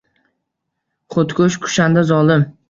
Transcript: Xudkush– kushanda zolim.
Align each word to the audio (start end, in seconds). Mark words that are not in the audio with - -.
Xudkush– 1.17 1.59
kushanda 1.67 2.05
zolim. 2.15 2.49